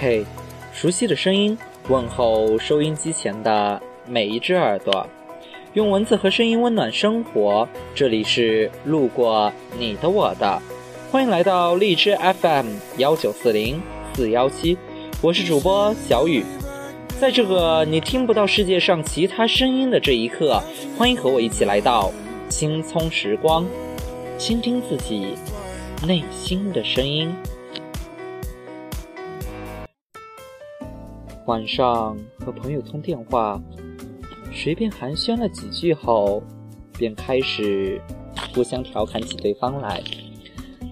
[0.00, 0.24] 嘿，
[0.72, 5.04] 熟悉的声音问候收音机前的每一只耳朵，
[5.72, 7.68] 用文字和声音温暖生活。
[7.96, 10.62] 这里是路过你的我的，
[11.10, 13.82] 欢迎来到荔枝 FM 幺九四零
[14.14, 14.78] 四幺七，
[15.20, 16.44] 我是主播小雨。
[17.18, 20.62] 在这个你听不到世界上其他声音的这一刻，
[20.96, 22.12] 欢迎和我一起来到
[22.48, 23.66] 青葱时光，
[24.38, 25.34] 倾听自己
[26.06, 27.34] 内心的声音。
[31.48, 33.58] 晚上和朋友通电话，
[34.52, 36.42] 随便寒暄了几句后，
[36.98, 37.98] 便开始
[38.54, 40.02] 互相调侃起对方来。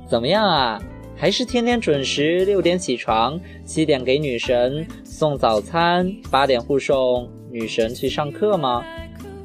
[0.09, 0.83] 怎么样啊？
[1.15, 8.83] 还是天天准时六点起床，七点给女神送早餐，八点护送女神去上课吗？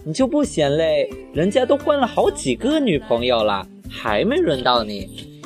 [0.06, 1.10] 你就不嫌累？
[1.34, 5.42] 人家都换了好几个女朋友了，还没轮到你。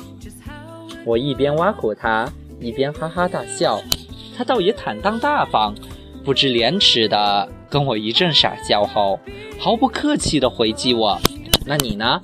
[1.04, 3.80] 我一边挖苦他，一边哈哈大笑。
[4.36, 5.74] 他倒也坦荡大方，
[6.24, 9.18] 不知廉耻的跟我一阵傻笑后，
[9.58, 11.18] 毫不客气的回击我
[11.64, 12.20] ：“那你呢？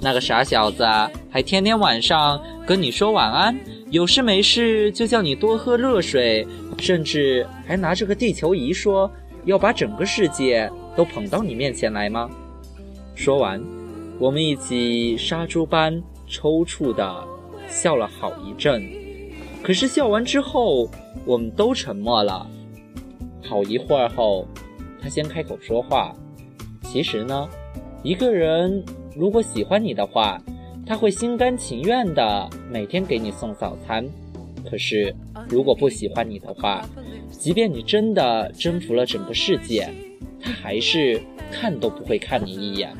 [0.00, 0.86] 那个傻小子
[1.30, 3.56] 还天天晚上。”跟你说晚安，
[3.90, 6.44] 有事没事就叫你多喝热水，
[6.78, 9.08] 甚至还拿着个地球仪说
[9.44, 12.28] 要把整个世界都捧到你面前来吗？
[13.14, 13.62] 说完，
[14.18, 17.24] 我们一起杀猪般抽搐的
[17.68, 19.05] 笑了好一阵。
[19.66, 20.88] 可是笑完之后，
[21.24, 22.48] 我们都沉默了。
[23.42, 24.46] 好一会儿后，
[25.02, 26.14] 他先开口说话
[26.86, 27.48] ：“其实呢，
[28.04, 28.84] 一个人
[29.16, 30.40] 如果喜欢你的话。”
[30.86, 34.06] 他会心甘情愿的每天给你送早餐，
[34.70, 35.12] 可是
[35.48, 36.88] 如果不喜欢你的话，
[37.28, 39.92] 即便你真的征服了整个世界，
[40.40, 41.20] 他还是
[41.50, 42.96] 看都不会看你一眼。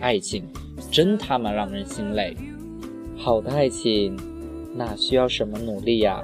[0.00, 0.44] 爱情
[0.90, 2.36] 真他妈让人心累。
[3.16, 4.16] 好的爱情
[4.80, 6.22] 哪需要什么努力呀？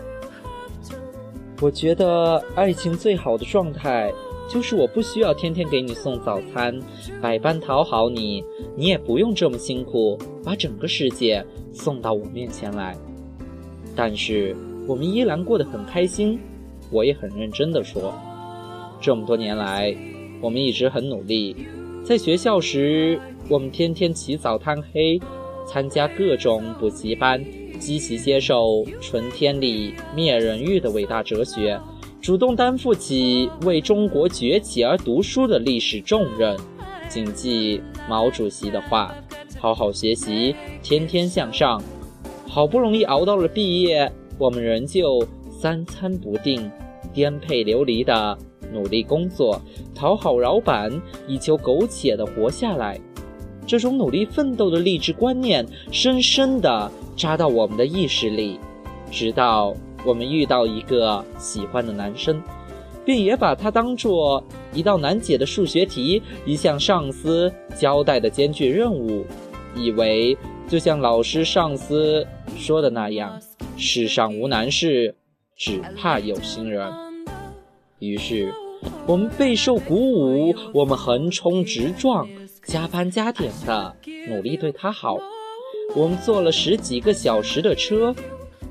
[1.61, 4.11] 我觉得爱情最好的状态。
[4.49, 6.79] 就是我不需要天天给你送早餐，
[7.21, 8.45] 百般讨好你，
[8.77, 12.97] 你也不用这么辛苦把整个世界送到我面前来。
[13.97, 14.55] 但是
[14.87, 16.39] 我们依然过得很开心，
[16.93, 18.15] 我也很认真的说，
[19.01, 19.93] 这么多年来，
[20.41, 21.67] 我们一直很努力。
[22.05, 23.19] 在学校时，
[23.49, 25.21] 我们天天起早贪黑，
[25.67, 27.45] 参加各种补习班，
[27.77, 31.79] 积极接受纯天理灭人欲的伟大哲学。
[32.21, 36.57] 主动担负起为中国崛起而读书的历史重任，
[37.09, 39.15] 谨记毛主席的话，
[39.61, 41.81] 好好学习，天天向上。
[42.49, 46.69] 好不容易熬到了毕业，我们仍旧三餐不定，
[47.13, 48.37] 颠沛流离的
[48.73, 49.61] 努力工作，
[49.95, 50.91] 讨好老板，
[51.29, 52.99] 以求苟且的活下来。
[53.67, 58.61] 这种努力奋斗的励志观念，深深地扎到我们的意识里，
[59.11, 59.75] 直到。
[60.05, 62.41] 我们遇到一个喜欢的男生，
[63.05, 69.27] 便也把他当做一道难解的数学题，一项上司交代的艰巨任务，
[69.75, 70.39] 以为
[70.69, 72.25] 就像老师、上司
[72.57, 73.37] 说的那样，
[73.77, 75.17] 世上无难事，
[75.57, 76.89] 只怕有心人。
[77.99, 78.55] 于是，
[79.09, 82.29] 我们备受鼓舞，我们横冲直撞，
[82.67, 83.97] 加班加点的
[84.29, 85.19] 努力对他好。
[85.95, 88.15] 我们坐了十几个小时的车。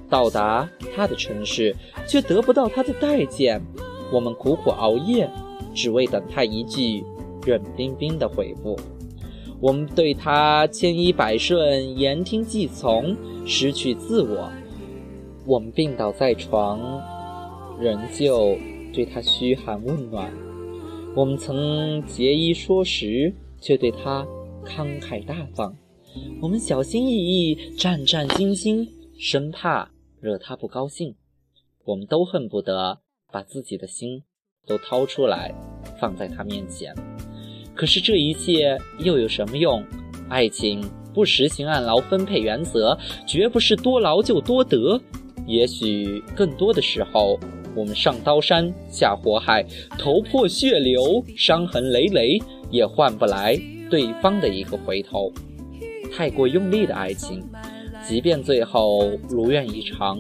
[0.08, 1.76] 到达他的城市，
[2.08, 3.60] 却得不到他的待见。
[4.12, 5.28] 我们苦苦熬夜，
[5.74, 7.04] 只为等他一句
[7.48, 8.78] 冷冰冰的回复。
[9.60, 13.18] 我们对他千依百顺，言听计从，
[13.48, 14.48] 失去自我。
[15.44, 17.02] 我们病倒在床，
[17.80, 18.56] 仍旧
[18.94, 20.32] 对他嘘寒问暖。
[21.16, 24.26] 我们曾节衣缩食，却对他
[24.66, 25.76] 慷慨大方。
[26.42, 28.88] 我们小心翼翼，战战兢兢，
[29.20, 29.92] 生怕。
[30.22, 31.14] 惹他不高兴，
[31.84, 32.98] 我们都恨不得
[33.32, 34.24] 把自己的心
[34.66, 35.54] 都掏出来
[36.00, 36.96] 放在他面前。
[37.76, 39.84] 可是这一切又有什么用？
[40.28, 40.84] 爱情
[41.14, 45.00] 不实行按劳分配原则，绝不是多劳就多得。
[45.46, 47.40] 也许更多的时候，
[47.76, 49.64] 我们上刀山下火海，
[50.00, 52.40] 头破血流，伤痕累累，
[52.70, 53.60] 也换不来
[53.90, 55.32] 对方的一个回头。
[56.16, 57.44] 太过用力的爱情。
[58.08, 60.20] 即便最后如愿以偿，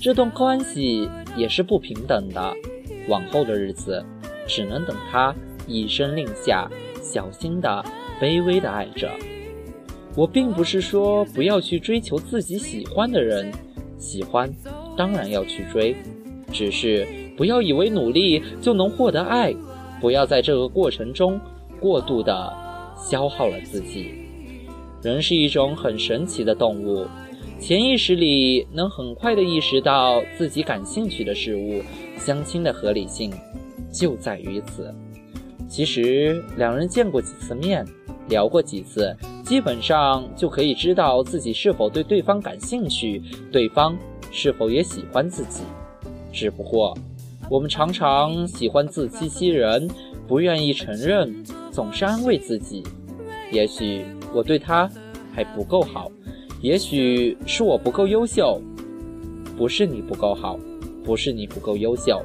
[0.00, 1.06] 这段关系
[1.36, 2.54] 也是不平等的。
[3.08, 4.02] 往后的日子，
[4.46, 5.34] 只能等他
[5.66, 6.66] 一声令下，
[7.02, 7.84] 小心的、
[8.18, 9.10] 卑微的爱着。
[10.16, 13.52] 我并不是说不要去追求自己喜欢的人，
[13.98, 14.50] 喜欢
[14.96, 15.94] 当然要去追，
[16.50, 17.06] 只是
[17.36, 19.54] 不要以为努力就能获得爱，
[20.00, 21.38] 不要在这个过程中
[21.80, 22.52] 过度的
[22.96, 24.14] 消耗了自己。
[25.02, 27.06] 人是一种很神奇的动物。
[27.58, 31.82] 潜意识里能很快的意识到自己感兴趣的事物，
[32.18, 33.32] 相亲的合理性
[33.90, 34.94] 就在于此。
[35.66, 37.84] 其实两人见过几次面，
[38.28, 43.96] 聊过几次，基本上就可以知道自己是否对对方感兴趣，对方
[44.30, 45.62] 是否也喜欢自己。
[46.30, 46.94] 只不过，
[47.50, 49.88] 我们常常喜欢自欺欺人，
[50.26, 52.82] 不愿意承认，总是安慰自己：
[53.52, 54.90] 也许我对他
[55.32, 56.10] 还不够好。
[56.60, 58.60] 也许是我不够优秀，
[59.56, 60.58] 不是你不够好，
[61.04, 62.20] 不是你不够优秀，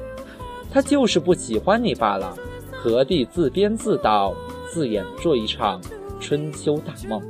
[0.70, 2.36] 他就是不喜欢你罢了。
[2.72, 4.34] 何必自编自导，
[4.68, 5.80] 自演做一场
[6.18, 7.22] 春秋大梦？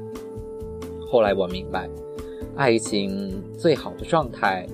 [1.10, 1.90] 后来我明白，
[2.56, 4.66] 爱情最好的状态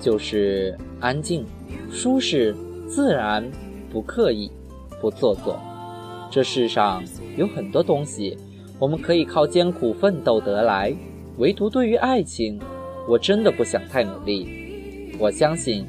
[0.00, 1.44] 就是安静、
[1.92, 2.56] 舒适、
[2.88, 3.48] 自然，
[3.92, 4.50] 不刻意，
[5.00, 5.60] 不做作。
[6.30, 7.02] 这世上
[7.36, 8.36] 有很多东西，
[8.78, 10.94] 我们可以靠艰苦奋斗得来。
[11.38, 12.58] 唯独对于爱情，
[13.08, 15.16] 我真的不想太努力。
[15.18, 15.86] 我相信，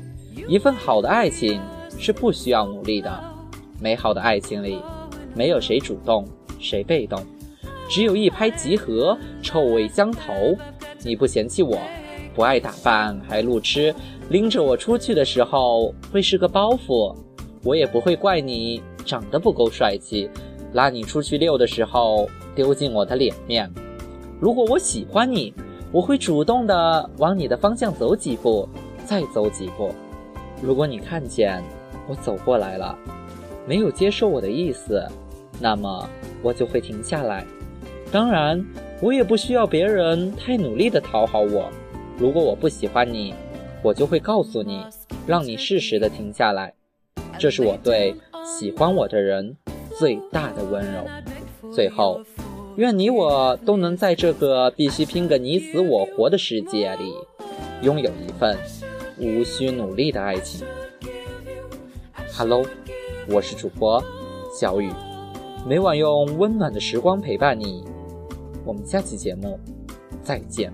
[0.48, 1.62] 一份好的爱情
[1.98, 3.24] 是不需要努力的。
[3.80, 4.80] 美好的爱情里，
[5.36, 6.26] 没有谁主动，
[6.60, 7.24] 谁被动，
[7.90, 10.56] 只有一拍即合，臭味相投。
[11.04, 11.78] 你不嫌弃我，
[12.36, 13.94] 不爱打扮还路痴，
[14.30, 17.16] 拎着我出去的时候会是个包袱，
[17.64, 20.30] 我也不会怪你长得不够帅气，
[20.74, 23.72] 拉你出去遛的时候丢尽我的脸面。
[24.40, 25.54] 如果我喜欢你，
[25.92, 28.68] 我会主动的往你的方向走几步，
[29.06, 29.92] 再走几步。
[30.62, 31.64] 如果你看见
[32.08, 32.98] 我走过来了，
[33.66, 35.04] 没有接受我的意思，
[35.60, 36.10] 那么
[36.44, 37.46] 我就会停下来。
[38.12, 38.64] 当然，
[39.02, 41.70] 我也不需要别人太努力的讨好我。
[42.18, 43.34] 如果我不喜欢你，
[43.82, 44.84] 我就会告诉你，
[45.26, 46.74] 让你适时的停下来。
[47.40, 48.16] 这是我对
[48.48, 49.58] 喜欢我的人
[50.00, 51.06] 最大的温柔。
[51.72, 52.22] 最后。
[52.78, 57.12] 愿你我都能在这个必须拼个你死我活的世界里，
[57.82, 58.56] 拥有一份
[59.18, 60.64] 无需努力的爱情。
[62.38, 62.64] Hello，
[63.28, 64.00] 我是主播
[64.54, 64.92] 小雨，
[65.68, 67.84] 每晚用温暖的时光陪伴你。
[68.64, 69.60] 我们下期节目
[70.22, 70.72] 再见。